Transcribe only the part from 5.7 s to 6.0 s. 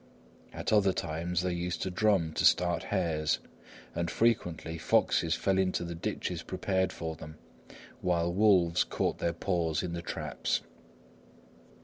the